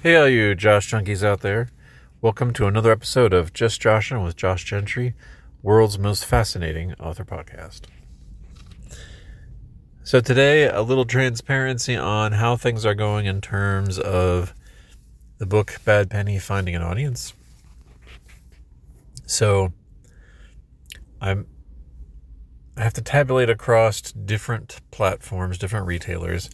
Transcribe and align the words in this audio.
Hey, 0.00 0.14
all 0.14 0.28
you 0.28 0.54
Josh 0.54 0.92
junkies 0.92 1.24
out 1.24 1.40
there. 1.40 1.70
Welcome 2.20 2.52
to 2.52 2.68
another 2.68 2.92
episode 2.92 3.32
of 3.32 3.52
Just 3.52 3.82
Joshin' 3.82 4.22
with 4.22 4.36
Josh 4.36 4.64
Gentry, 4.64 5.14
world's 5.60 5.98
most 5.98 6.24
fascinating 6.24 6.94
author 7.00 7.24
podcast. 7.24 7.80
So, 10.04 10.20
today, 10.20 10.68
a 10.68 10.82
little 10.82 11.04
transparency 11.04 11.96
on 11.96 12.30
how 12.30 12.54
things 12.54 12.86
are 12.86 12.94
going 12.94 13.26
in 13.26 13.40
terms 13.40 13.98
of 13.98 14.54
the 15.38 15.46
book 15.46 15.80
Bad 15.84 16.10
Penny 16.10 16.38
Finding 16.38 16.76
an 16.76 16.82
Audience. 16.82 17.32
So, 19.26 19.72
I'm 21.20 21.48
I 22.76 22.82
have 22.82 22.94
to 22.94 23.02
tabulate 23.02 23.50
across 23.50 24.00
different 24.12 24.80
platforms, 24.92 25.58
different 25.58 25.86
retailers. 25.86 26.50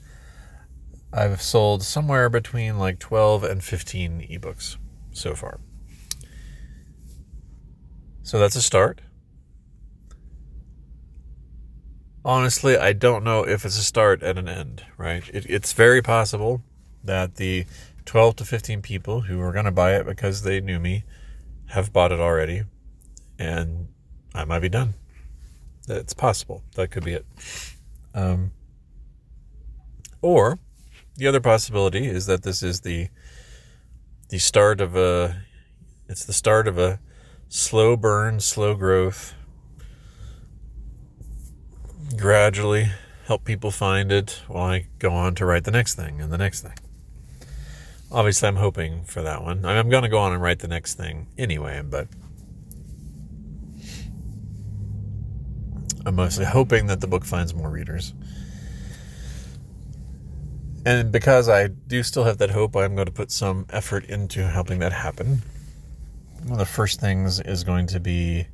I've 1.17 1.41
sold 1.41 1.85
somewhere 1.85 2.29
between 2.29 2.77
like 2.77 2.99
12 2.99 3.45
and 3.45 3.63
15 3.63 4.27
ebooks 4.33 4.77
so 5.13 5.35
far. 5.37 5.61
So 8.25 8.41
that's 8.41 8.57
a 8.57 8.63
start. 8.63 9.01
Honestly, 12.25 12.77
I 12.77 12.95
don't 12.95 13.23
know 13.23 13.47
if 13.47 13.65
it's 13.65 13.79
a 13.79 13.83
start 13.83 14.23
and 14.25 14.39
an 14.41 14.49
end, 14.49 14.85
right? 14.97 15.23
It, 15.33 15.47
it's 15.49 15.73
very 15.73 16.03
possible 16.03 16.63
that 17.05 17.37
the 17.37 17.67
12 18.07 18.37
to 18.37 18.45
15 18.45 18.83
people 18.83 19.21
who 19.21 19.41
are 19.41 19.53
going 19.53 19.67
to 19.67 19.71
buy 19.71 19.95
it 19.95 20.07
because 20.07 20.43
they 20.43 20.61
knew 20.61 20.81
me 20.81 21.05
have 21.67 21.93
bought 21.93 22.11
it 22.11 22.19
already, 22.19 22.63
and 23.39 23.89
I 24.35 24.45
might 24.45 24.61
be 24.61 24.69
done. 24.69 24.95
It's 25.89 26.15
possible. 26.15 26.65
That 26.75 26.91
could 26.91 27.05
be 27.05 27.13
it. 27.13 27.27
Um, 28.15 28.53
or 30.23 30.59
the 31.17 31.27
other 31.27 31.41
possibility 31.41 32.07
is 32.07 32.27
that 32.27 32.43
this 32.43 32.63
is 32.63 32.81
the 32.81 33.09
the 34.31 34.39
start 34.39 34.81
of 34.81 34.97
a 34.97 35.43
it's 36.09 36.25
the 36.25 36.33
start 36.33 36.69
of 36.69 36.79
a 36.79 37.01
slow 37.49 37.97
burn, 37.97 38.41
slow 38.41 38.75
growth. 38.75 39.35
Gradually 42.17 42.91
help 43.27 43.45
people 43.45 43.71
find 43.71 44.13
it 44.13 44.43
while 44.49 44.65
I 44.65 44.87
go 44.99 45.11
on 45.13 45.35
to 45.37 45.47
write 45.47 45.65
the 45.65 45.71
next 45.71 45.95
thing 45.95 46.21
and 46.21 46.33
the 46.33 46.39
next 46.39 46.61
thing. 46.61 46.75
Obviously, 48.13 48.49
I'm 48.49 48.57
hoping 48.57 49.05
for 49.05 49.23
that 49.23 49.43
one. 49.43 49.65
I'm 49.65 49.89
going 49.89 50.03
to 50.03 50.09
go 50.09 50.19
on 50.19 50.33
and 50.33 50.43
write 50.43 50.59
the 50.59 50.69
next 50.69 50.95
thing 50.95 51.27
anyway, 51.39 51.83
but 51.83 52.07
I'm 56.07 56.15
mostly 56.15 56.45
hoping 56.45 56.87
that 56.87 57.01
the 57.01 57.07
book 57.07 57.25
finds 57.25 57.55
more 57.55 57.71
readers. 57.71 58.13
And 60.87 61.11
because 61.11 61.49
I 61.49 61.69
do 61.69 62.03
still 62.03 62.25
have 62.25 62.39
that 62.39 62.51
hope, 62.51 62.77
I'm 62.77 62.95
going 62.95 63.07
to 63.07 63.13
put 63.13 63.31
some 63.31 63.67
effort 63.71 64.05
into 64.05 64.47
helping 64.47 64.81
that 64.81 64.93
happen. 64.93 65.43
One 66.43 66.53
of 66.53 66.59
the 66.59 66.67
first 66.67 67.01
things 67.01 67.41
is 67.41 67.65
going 67.65 67.87
to 67.89 68.01
be 68.01 68.47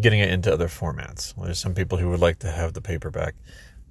getting 0.00 0.18
it 0.20 0.30
into 0.30 0.52
other 0.52 0.66
formats. 0.66 1.34
There's 1.40 1.58
some 1.58 1.74
people 1.74 1.98
who 1.98 2.08
would 2.10 2.20
like 2.20 2.40
to 2.40 2.50
have 2.50 2.72
the 2.72 2.80
paperback. 2.80 3.34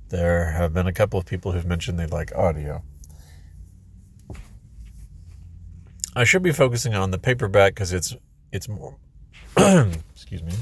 There 0.09 0.51
have 0.51 0.73
been 0.73 0.87
a 0.87 0.93
couple 0.93 1.19
of 1.19 1.25
people 1.25 1.51
who've 1.51 1.65
mentioned 1.65 1.97
they'd 1.97 2.11
like 2.11 2.35
audio. 2.35 2.83
I 6.15 6.23
should 6.25 6.43
be 6.43 6.51
focusing 6.51 6.93
on 6.93 7.11
the 7.11 7.19
paperback 7.19 7.75
because 7.75 7.93
it's 7.93 8.15
it's 8.51 8.67
more 8.67 8.97
excuse 9.57 10.43
me 10.43 10.53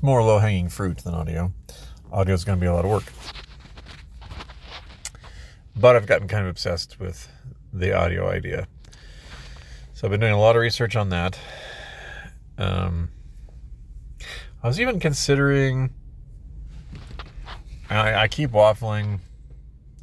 It's 0.00 0.04
more 0.06 0.22
low 0.22 0.38
hanging 0.38 0.70
fruit 0.70 0.96
than 1.04 1.12
audio. 1.12 1.52
Audio 2.10 2.32
is 2.32 2.42
going 2.42 2.56
to 2.56 2.60
be 2.60 2.66
a 2.66 2.72
lot 2.72 2.86
of 2.86 2.90
work. 2.90 3.12
But 5.76 5.94
I've 5.94 6.06
gotten 6.06 6.26
kind 6.26 6.44
of 6.44 6.48
obsessed 6.48 6.98
with 6.98 7.28
the 7.70 7.92
audio 7.92 8.26
idea. 8.26 8.66
So 9.92 10.06
I've 10.06 10.10
been 10.10 10.20
doing 10.20 10.32
a 10.32 10.40
lot 10.40 10.56
of 10.56 10.62
research 10.62 10.96
on 10.96 11.10
that. 11.10 11.38
Um, 12.56 13.10
I 14.62 14.68
was 14.68 14.80
even 14.80 15.00
considering. 15.00 15.90
I, 17.90 18.22
I 18.22 18.28
keep 18.28 18.52
waffling. 18.52 19.20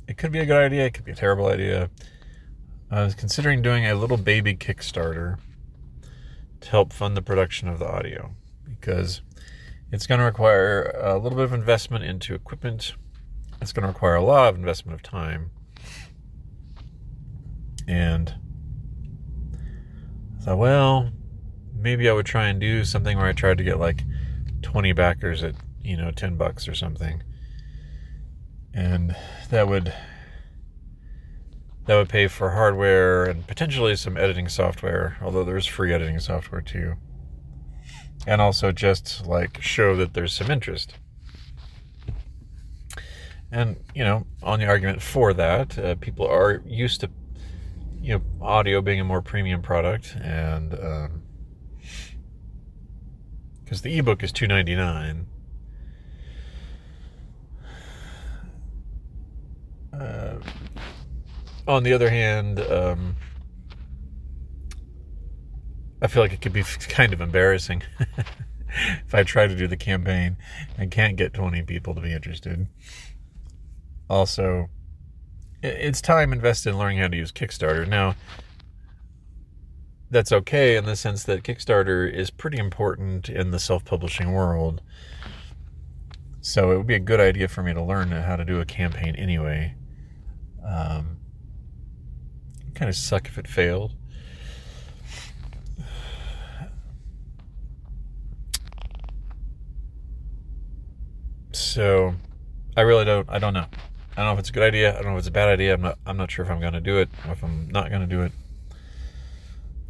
It 0.08 0.16
could 0.18 0.32
be 0.32 0.38
a 0.38 0.46
good 0.46 0.64
idea. 0.64 0.86
It 0.86 0.94
could 0.94 1.06
be 1.06 1.14
a 1.14 1.16
terrible 1.16 1.48
idea. 1.48 1.90
I 2.92 3.04
was 3.04 3.16
considering 3.16 3.64
doing 3.64 3.88
a 3.88 3.96
little 3.96 4.18
baby 4.18 4.56
Kickstarter 4.56 5.40
to 6.62 6.70
help 6.70 6.94
fund 6.94 7.18
the 7.18 7.24
production 7.24 7.68
of 7.68 7.80
the 7.80 7.92
audio 7.92 8.36
because 8.64 9.22
it's 9.92 10.06
going 10.06 10.20
to 10.20 10.26
require 10.26 10.92
a 11.02 11.18
little 11.18 11.38
bit 11.38 11.46
of 11.46 11.54
investment 11.54 12.04
into 12.04 12.36
equipment. 12.36 12.96
It's 13.62 13.72
going 13.72 13.84
to 13.84 13.88
require 13.88 14.16
a 14.16 14.24
lot 14.24 14.50
of 14.50 14.56
investment 14.56 14.96
of 14.96 15.02
time. 15.02 15.52
And 17.88 18.36
I 20.40 20.44
thought, 20.44 20.58
well, 20.58 21.12
maybe 21.74 22.10
I 22.10 22.14
would 22.14 22.26
try 22.26 22.48
and 22.48 22.60
do 22.60 22.84
something 22.84 23.18
where 23.18 23.28
I 23.28 23.34
tried 23.34 23.58
to 23.60 23.64
get 23.64 23.80
like 23.80 24.04
20 24.62 24.92
backers 24.92 25.44
at, 25.44 25.56
you 25.82 25.96
know, 25.96 26.12
10 26.12 26.36
bucks 26.36 26.68
or 26.68 26.76
something. 26.76 27.24
And 28.74 29.16
that 29.50 29.68
would 29.68 29.94
that 31.86 31.96
would 31.96 32.10
pay 32.10 32.28
for 32.28 32.50
hardware 32.50 33.24
and 33.24 33.48
potentially 33.48 33.96
some 33.96 34.18
editing 34.18 34.50
software, 34.50 35.18
although 35.22 35.46
there's 35.46 35.66
free 35.66 35.94
editing 35.94 36.20
software 36.20 36.60
too 36.60 36.98
and 38.28 38.42
also 38.42 38.74
just 38.74 39.26
like 39.26 39.62
show 39.62 39.96
that 39.96 40.14
there's 40.14 40.34
some 40.34 40.52
interest. 40.52 40.94
And 43.50 43.78
you 43.96 44.04
know, 44.04 44.28
on 44.44 44.60
the 44.60 44.68
argument 44.68 45.02
for 45.02 45.34
that, 45.34 45.80
uh, 45.80 45.96
people 45.96 46.28
are 46.28 46.62
used 46.66 47.00
to 47.02 47.10
you 48.02 48.16
know 48.16 48.22
audio 48.46 48.82
being 48.82 49.00
a 49.00 49.06
more 49.06 49.22
premium 49.22 49.62
product, 49.62 50.16
and 50.22 50.74
um 50.74 51.24
because 53.64 53.80
um, 53.80 53.90
the 53.90 53.98
ebook 53.98 54.22
is 54.22 54.34
two 54.34 54.46
ninety 54.46 54.76
nine. 54.76 55.28
Uh, 59.94 60.36
on 61.66 61.84
the 61.84 61.94
other 61.94 62.10
hand, 62.10 62.60
um, 62.60 63.16
I 66.02 66.08
feel 66.08 66.22
like 66.22 66.34
it 66.34 66.42
could 66.42 66.54
be 66.54 66.64
kind 66.64 67.14
of 67.14 67.22
embarrassing 67.22 67.84
if 69.06 69.14
I 69.14 69.24
try 69.24 69.48
to 69.48 69.56
do 69.56 69.68
the 69.68 69.78
campaign 69.78 70.38
and 70.78 70.92
can't 70.92 71.16
get 71.16 71.34
20 71.34 71.64
people 71.64 71.96
to 71.96 72.02
be 72.02 72.14
interested. 72.14 72.68
Also, 74.10 74.70
it's 75.64 76.02
time 76.02 76.32
invested 76.32 76.70
in 76.70 76.78
learning 76.78 77.00
how 77.00 77.08
to 77.08 77.18
use 77.18 77.32
Kickstarter. 77.32 77.88
Now, 77.88 78.16
that's 80.10 80.32
okay 80.32 80.78
in 80.78 80.86
the 80.86 80.96
sense 80.96 81.24
that 81.24 81.44
Kickstarter 81.44 82.12
is 82.12 82.30
pretty 82.30 82.58
important 82.58 83.28
in 83.28 83.52
the 83.52 83.60
self 83.60 83.84
publishing 83.84 84.32
world. 84.32 84.82
So 86.42 86.72
it 86.72 86.78
would 86.78 86.88
be 86.88 86.96
a 86.96 87.00
good 87.00 87.20
idea 87.20 87.48
for 87.48 87.62
me 87.62 87.74
to 87.74 87.84
learn 87.84 88.12
how 88.12 88.38
to 88.38 88.46
do 88.46 88.62
a 88.62 88.66
campaign 88.66 89.16
anyway. 89.16 89.76
Um, 90.66 91.18
kind 92.74 92.88
of 92.88 92.96
suck 92.96 93.28
if 93.28 93.38
it 93.38 93.48
failed. 93.48 93.96
So 101.78 102.16
I 102.76 102.82
really 102.82 103.06
don't 103.06 103.30
I 103.30 103.38
don't 103.38 103.54
know. 103.54 103.68
I 104.14 104.16
don't 104.16 104.26
know 104.26 104.34
if 104.34 104.40
it's 104.40 104.50
a 104.50 104.52
good 104.52 104.64
idea. 104.64 104.98
I 104.98 105.04
don't 105.04 105.12
know 105.12 105.14
if 105.14 105.20
it's 105.20 105.28
a 105.28 105.32
bad 105.32 105.48
idea. 105.48 105.76
I'm 105.76 105.82
not 105.84 106.00
I'm 106.08 106.18
not 106.18 106.32
sure 106.32 106.44
if 106.44 106.50
I'm 106.50 106.60
going 106.60 106.74
to 106.74 106.82
do 106.82 106.98
it 106.98 107.08
if 107.26 107.44
I'm 107.44 107.70
not 107.70 107.90
going 107.92 108.02
to 108.02 108.08
do 108.08 108.24
it. 108.24 108.32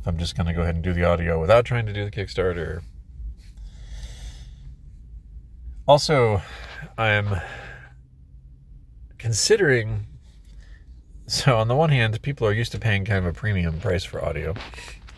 If 0.02 0.06
I'm 0.06 0.18
just 0.18 0.36
going 0.36 0.48
to 0.48 0.54
go 0.54 0.64
ahead 0.64 0.76
and 0.76 0.84
do 0.84 0.92
the 0.92 1.06
audio 1.06 1.40
without 1.40 1.64
trying 1.64 1.86
to 1.86 1.94
do 1.94 2.04
the 2.04 2.12
Kickstarter. 2.12 2.82
Also, 5.88 6.42
I'm 6.98 7.40
considering 9.18 10.08
so 11.26 11.58
on 11.58 11.70
the 11.70 11.76
one 11.78 11.90
hand, 11.90 12.22
people 12.22 12.46
are 12.46 12.54
used 12.54 12.74
to 12.74 12.80
paying 12.80 13.06
kind 13.06 13.20
of 13.20 13.26
a 13.28 13.32
premium 13.32 13.80
price 13.80 14.04
for 14.04 14.22
audio. 14.26 14.56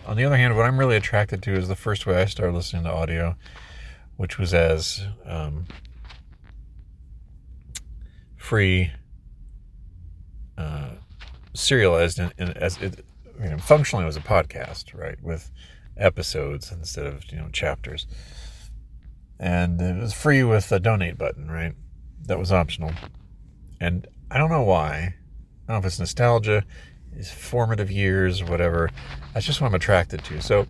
On 0.06 0.16
the 0.16 0.24
other 0.24 0.38
hand, 0.38 0.56
what 0.56 0.68
I'm 0.68 0.78
really 0.78 0.98
attracted 0.98 1.42
to 1.42 1.52
is 1.52 1.68
the 1.68 1.76
first 1.76 2.06
way 2.06 2.22
I 2.22 2.26
started 2.26 2.54
listening 2.54 2.84
to 2.84 2.92
audio, 2.92 3.36
which 4.18 4.38
was 4.38 4.54
as 4.54 5.02
um, 5.26 5.66
free, 8.50 8.92
uh, 10.58 10.90
serialized 11.54 12.18
in, 12.18 12.34
in, 12.40 12.50
as 12.58 12.80
it, 12.82 13.06
you 13.40 13.48
know, 13.48 13.60
functionally 13.60 14.04
was 14.04 14.18
a 14.18 14.22
podcast, 14.22 14.98
right, 14.98 15.22
with 15.22 15.52
episodes 15.98 16.72
instead 16.72 17.06
of 17.06 17.32
you 17.32 17.38
know 17.38 17.48
chapters, 17.50 18.08
and 19.40 19.80
it 19.80 19.96
was 19.98 20.14
free 20.14 20.44
with 20.44 20.72
a 20.72 20.80
donate 20.80 21.16
button, 21.16 21.52
right? 21.52 21.76
That 22.24 22.40
was 22.40 22.52
optional, 22.52 22.92
and 23.80 24.08
I 24.32 24.40
don't 24.40 24.50
know 24.50 24.64
why. 24.64 24.96
I 24.96 25.14
don't 25.68 25.76
know 25.76 25.78
if 25.78 25.86
it's 25.86 26.00
nostalgia, 26.00 26.64
it's 27.16 27.32
formative 27.32 27.92
years, 27.92 28.44
whatever. 28.44 28.90
That's 29.36 29.46
just 29.46 29.62
what 29.62 29.68
I'm 29.68 29.76
attracted 29.76 30.24
to. 30.24 30.42
So, 30.42 30.66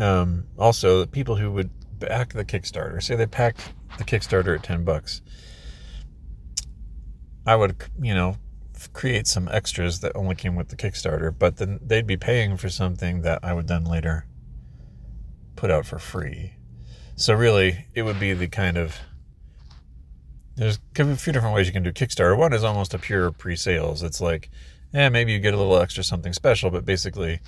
um, 0.00 0.48
also, 0.58 0.98
the 0.98 1.06
people 1.06 1.36
who 1.36 1.52
would 1.52 1.70
back 2.00 2.32
the 2.32 2.44
Kickstarter, 2.44 3.00
say 3.00 3.14
they 3.14 3.26
packed 3.26 3.72
the 3.98 4.04
Kickstarter 4.04 4.56
at 4.56 4.62
10 4.62 4.84
bucks, 4.84 5.22
I 7.46 7.56
would, 7.56 7.76
you 8.00 8.14
know, 8.14 8.36
create 8.92 9.26
some 9.26 9.48
extras 9.48 10.00
that 10.00 10.14
only 10.14 10.34
came 10.34 10.54
with 10.54 10.68
the 10.68 10.76
Kickstarter, 10.76 11.36
but 11.36 11.56
then 11.56 11.80
they'd 11.82 12.06
be 12.06 12.16
paying 12.16 12.56
for 12.56 12.68
something 12.68 13.22
that 13.22 13.40
I 13.42 13.52
would 13.52 13.68
then 13.68 13.84
later 13.84 14.26
put 15.54 15.70
out 15.70 15.86
for 15.86 15.98
free. 15.98 16.54
So 17.14 17.34
really, 17.34 17.86
it 17.94 18.02
would 18.02 18.20
be 18.20 18.34
the 18.34 18.48
kind 18.48 18.76
of 18.76 18.98
there's 20.56 20.78
a 20.98 21.16
few 21.16 21.32
different 21.32 21.54
ways 21.54 21.66
you 21.66 21.72
can 21.72 21.82
do 21.82 21.92
Kickstarter. 21.92 22.36
One 22.36 22.52
is 22.52 22.64
almost 22.64 22.94
a 22.94 22.98
pure 22.98 23.30
pre-sales. 23.30 24.02
It's 24.02 24.22
like, 24.22 24.48
yeah, 24.92 25.10
maybe 25.10 25.32
you 25.32 25.38
get 25.38 25.52
a 25.52 25.58
little 25.58 25.76
extra 25.76 26.02
something 26.02 26.32
special, 26.32 26.70
but 26.70 26.84
basically, 26.86 27.40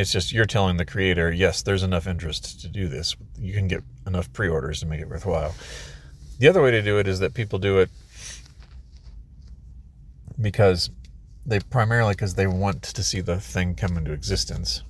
it's 0.00 0.12
just 0.12 0.32
you're 0.32 0.46
telling 0.46 0.76
the 0.76 0.84
creator, 0.84 1.30
yes, 1.30 1.62
there's 1.62 1.82
enough 1.82 2.06
interest 2.06 2.60
to 2.62 2.68
do 2.68 2.88
this. 2.88 3.16
You 3.38 3.52
can 3.52 3.68
get 3.68 3.82
enough 4.06 4.32
pre-orders 4.32 4.80
to 4.80 4.86
make 4.86 5.00
it 5.00 5.08
worthwhile. 5.08 5.54
The 6.38 6.48
other 6.48 6.62
way 6.62 6.70
to 6.70 6.82
do 6.82 6.98
it 6.98 7.06
is 7.06 7.18
that 7.20 7.34
people 7.34 7.58
do 7.58 7.78
it 7.78 7.90
because 10.40 10.90
they 11.44 11.60
primarily 11.60 12.14
because 12.14 12.34
they 12.34 12.46
want 12.46 12.82
to 12.82 13.02
see 13.02 13.20
the 13.20 13.38
thing 13.40 13.74
come 13.74 13.96
into 13.96 14.12
existence. 14.12 14.82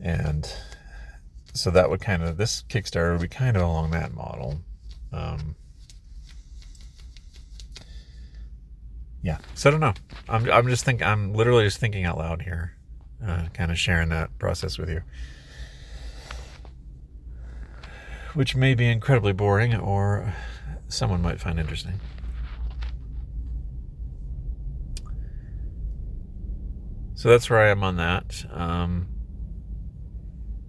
And 0.00 0.50
so 1.52 1.70
that 1.70 1.90
would 1.90 2.00
kind 2.00 2.22
of 2.22 2.36
this 2.36 2.64
Kickstarter 2.68 3.12
would 3.12 3.22
be 3.22 3.28
kind 3.28 3.56
of 3.56 3.62
along 3.62 3.90
that 3.92 4.12
model. 4.14 4.60
Um, 5.12 5.54
yeah, 9.22 9.38
so 9.54 9.70
I 9.70 9.70
don't 9.70 9.80
know. 9.80 9.94
I'm 10.28 10.50
I'm 10.50 10.68
just 10.68 10.84
think 10.84 11.02
I'm 11.02 11.32
literally 11.32 11.64
just 11.64 11.78
thinking 11.78 12.04
out 12.04 12.18
loud 12.18 12.42
here, 12.42 12.74
uh, 13.26 13.46
kind 13.52 13.70
of 13.70 13.78
sharing 13.78 14.08
that 14.10 14.36
process 14.38 14.78
with 14.78 14.88
you, 14.88 15.02
which 18.34 18.56
may 18.56 18.74
be 18.74 18.88
incredibly 18.88 19.32
boring 19.32 19.74
or 19.74 20.34
someone 20.88 21.20
might 21.20 21.40
find 21.40 21.58
interesting. 21.58 22.00
So 27.14 27.30
that's 27.30 27.48
where 27.48 27.60
I 27.60 27.70
am 27.70 27.82
on 27.82 27.96
that. 27.96 28.44
Um, 28.52 29.06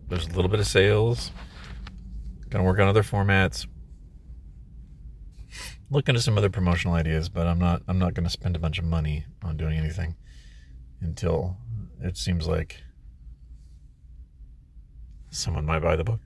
there's 0.07 0.27
a 0.27 0.31
little 0.31 0.47
bit 0.47 0.59
of 0.59 0.67
sales. 0.67 1.31
Gonna 2.49 2.63
work 2.63 2.79
on 2.79 2.87
other 2.87 3.03
formats. 3.03 3.67
Looking 5.89 6.15
at 6.15 6.21
some 6.21 6.37
other 6.37 6.49
promotional 6.49 6.95
ideas, 6.95 7.27
but 7.27 7.47
I'm 7.47 7.59
not. 7.59 7.81
I'm 7.87 7.99
not 7.99 8.13
gonna 8.13 8.29
spend 8.29 8.55
a 8.55 8.59
bunch 8.59 8.79
of 8.79 8.85
money 8.85 9.25
on 9.43 9.57
doing 9.57 9.77
anything 9.77 10.15
until 11.01 11.57
it 12.01 12.17
seems 12.17 12.47
like 12.47 12.83
someone 15.29 15.65
might 15.65 15.79
buy 15.79 15.95
the 15.95 16.03
book. 16.03 16.19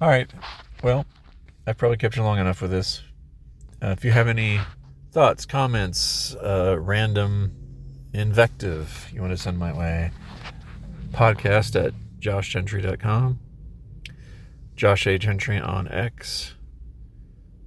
All 0.00 0.08
right. 0.08 0.30
Well, 0.82 1.04
I've 1.66 1.76
probably 1.76 1.96
kept 1.96 2.16
you 2.16 2.22
long 2.22 2.38
enough 2.38 2.62
with 2.62 2.70
this. 2.70 3.02
Uh, 3.82 3.88
if 3.88 4.04
you 4.04 4.10
have 4.12 4.28
any 4.28 4.60
thoughts, 5.10 5.44
comments, 5.44 6.34
uh, 6.36 6.76
random 6.78 7.52
invective 8.12 9.08
you 9.12 9.20
want 9.20 9.32
to 9.32 9.36
send 9.36 9.58
my 9.58 9.72
way, 9.72 10.10
podcast 11.10 11.78
at 11.82 11.92
joshgentry.com, 12.20 13.38
Josh 14.76 15.06
A. 15.06 15.18
Gentry 15.18 15.58
on 15.58 15.88
X, 15.88 16.54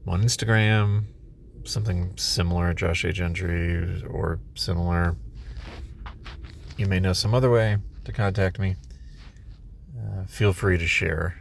on 0.07 0.23
Instagram, 0.23 1.05
something 1.63 2.13
similar, 2.17 2.73
Josh 2.73 3.03
A. 3.03 3.13
Gentry 3.13 4.03
or 4.03 4.39
similar. 4.55 5.15
You 6.77 6.87
may 6.87 6.99
know 6.99 7.13
some 7.13 7.33
other 7.35 7.49
way 7.49 7.77
to 8.05 8.11
contact 8.11 8.59
me. 8.59 8.75
Uh, 9.97 10.23
feel 10.25 10.53
free 10.53 10.77
to 10.77 10.87
share. 10.87 11.39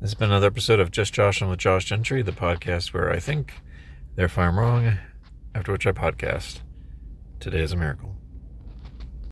This 0.00 0.10
has 0.10 0.14
been 0.14 0.30
another 0.30 0.46
episode 0.46 0.80
of 0.80 0.90
Just 0.90 1.12
Joshin' 1.14 1.50
with 1.50 1.58
Josh 1.58 1.86
Gentry, 1.86 2.22
the 2.22 2.32
podcast 2.32 2.92
where 2.92 3.10
I 3.10 3.18
think, 3.18 3.54
therefore 4.14 4.44
I'm 4.44 4.58
wrong, 4.58 4.98
after 5.54 5.72
which 5.72 5.86
I 5.86 5.92
podcast. 5.92 6.60
Today 7.38 7.60
is 7.60 7.72
a 7.72 7.76
miracle. 7.76 8.16